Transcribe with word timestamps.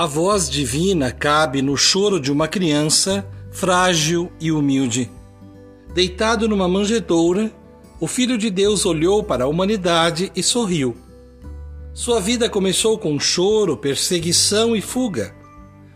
A 0.00 0.06
voz 0.06 0.48
divina 0.48 1.12
cabe 1.12 1.60
no 1.60 1.76
choro 1.76 2.18
de 2.18 2.32
uma 2.32 2.48
criança 2.48 3.28
frágil 3.50 4.32
e 4.40 4.50
humilde. 4.50 5.10
Deitado 5.92 6.48
numa 6.48 6.66
manjedoura, 6.66 7.52
o 8.00 8.06
Filho 8.06 8.38
de 8.38 8.48
Deus 8.48 8.86
olhou 8.86 9.22
para 9.22 9.44
a 9.44 9.46
humanidade 9.46 10.32
e 10.34 10.42
sorriu. 10.42 10.96
Sua 11.92 12.18
vida 12.18 12.48
começou 12.48 12.96
com 12.96 13.20
choro, 13.20 13.76
perseguição 13.76 14.74
e 14.74 14.80
fuga. 14.80 15.36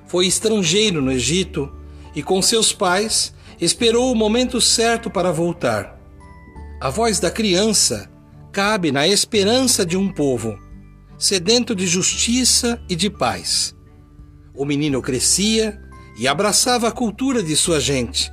Foi 0.06 0.26
estrangeiro 0.26 1.00
no 1.00 1.10
Egito 1.10 1.72
e, 2.14 2.22
com 2.22 2.42
seus 2.42 2.74
pais, 2.74 3.32
esperou 3.58 4.12
o 4.12 4.14
momento 4.14 4.60
certo 4.60 5.08
para 5.08 5.32
voltar. 5.32 5.98
A 6.78 6.90
voz 6.90 7.20
da 7.20 7.30
criança 7.30 8.10
cabe 8.52 8.92
na 8.92 9.08
esperança 9.08 9.82
de 9.82 9.96
um 9.96 10.12
povo, 10.12 10.58
sedento 11.16 11.74
de 11.74 11.86
justiça 11.86 12.78
e 12.86 12.94
de 12.94 13.08
paz. 13.08 13.74
O 14.54 14.64
menino 14.64 15.02
crescia 15.02 15.80
e 16.16 16.28
abraçava 16.28 16.88
a 16.88 16.92
cultura 16.92 17.42
de 17.42 17.56
sua 17.56 17.80
gente. 17.80 18.32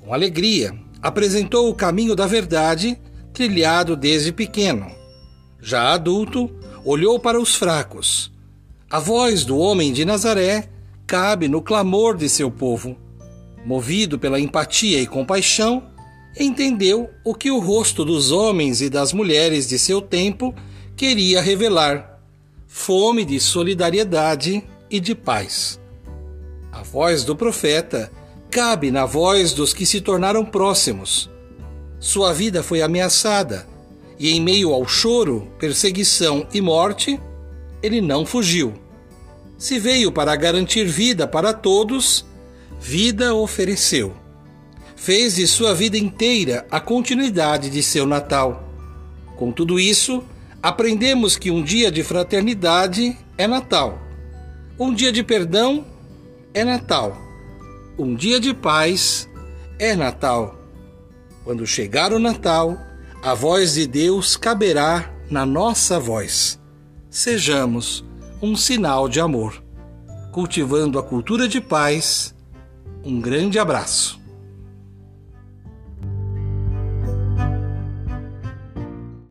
Com 0.00 0.14
alegria, 0.14 0.78
apresentou 1.02 1.68
o 1.68 1.74
caminho 1.74 2.14
da 2.14 2.26
verdade, 2.26 3.00
trilhado 3.32 3.96
desde 3.96 4.32
pequeno. 4.32 4.86
Já 5.60 5.92
adulto, 5.92 6.50
olhou 6.84 7.18
para 7.18 7.40
os 7.40 7.56
fracos. 7.56 8.32
A 8.88 9.00
voz 9.00 9.44
do 9.44 9.58
homem 9.58 9.92
de 9.92 10.04
Nazaré 10.04 10.68
cabe 11.06 11.48
no 11.48 11.60
clamor 11.60 12.16
de 12.16 12.28
seu 12.28 12.50
povo. 12.50 12.96
Movido 13.66 14.18
pela 14.18 14.38
empatia 14.38 15.00
e 15.00 15.06
compaixão, 15.06 15.82
entendeu 16.38 17.10
o 17.24 17.34
que 17.34 17.50
o 17.50 17.58
rosto 17.58 18.04
dos 18.04 18.30
homens 18.30 18.80
e 18.80 18.88
das 18.88 19.12
mulheres 19.12 19.68
de 19.68 19.78
seu 19.78 20.00
tempo 20.00 20.54
queria 20.96 21.42
revelar: 21.42 22.20
fome 22.66 23.24
de 23.24 23.40
solidariedade 23.40 24.64
e 24.90 25.00
de 25.00 25.14
paz. 25.14 25.80
A 26.72 26.82
voz 26.82 27.24
do 27.24 27.34
profeta 27.34 28.10
cabe 28.50 28.90
na 28.90 29.04
voz 29.04 29.52
dos 29.52 29.74
que 29.74 29.84
se 29.84 30.00
tornaram 30.00 30.44
próximos. 30.44 31.30
Sua 31.98 32.32
vida 32.32 32.62
foi 32.62 32.82
ameaçada 32.82 33.66
e, 34.18 34.30
em 34.30 34.40
meio 34.40 34.72
ao 34.72 34.86
choro, 34.86 35.50
perseguição 35.58 36.46
e 36.52 36.60
morte, 36.60 37.20
ele 37.82 38.00
não 38.00 38.24
fugiu. 38.24 38.74
Se 39.56 39.78
veio 39.78 40.12
para 40.12 40.34
garantir 40.36 40.84
vida 40.84 41.26
para 41.26 41.52
todos, 41.52 42.24
vida 42.80 43.34
ofereceu. 43.34 44.14
Fez 44.94 45.36
de 45.36 45.46
sua 45.46 45.74
vida 45.74 45.98
inteira 45.98 46.66
a 46.70 46.80
continuidade 46.80 47.70
de 47.70 47.82
seu 47.82 48.06
Natal. 48.06 48.68
Com 49.36 49.52
tudo 49.52 49.78
isso, 49.78 50.22
aprendemos 50.62 51.36
que 51.36 51.50
um 51.50 51.62
dia 51.62 51.90
de 51.90 52.02
fraternidade 52.02 53.16
é 53.36 53.46
Natal 53.46 54.07
um 54.78 54.94
dia 54.94 55.10
de 55.10 55.24
perdão 55.24 55.84
é 56.54 56.64
Natal. 56.64 57.16
Um 57.98 58.14
dia 58.14 58.38
de 58.38 58.54
paz 58.54 59.28
é 59.76 59.96
Natal. 59.96 60.56
Quando 61.42 61.66
chegar 61.66 62.12
o 62.12 62.18
Natal, 62.20 62.78
a 63.20 63.34
voz 63.34 63.74
de 63.74 63.88
Deus 63.88 64.36
caberá 64.36 65.12
na 65.28 65.44
nossa 65.44 65.98
voz. 65.98 66.60
Sejamos 67.10 68.04
um 68.40 68.54
sinal 68.54 69.08
de 69.08 69.18
amor. 69.18 69.60
Cultivando 70.32 70.96
a 70.98 71.02
cultura 71.02 71.48
de 71.48 71.60
paz. 71.60 72.32
Um 73.02 73.20
grande 73.20 73.58
abraço. 73.58 74.17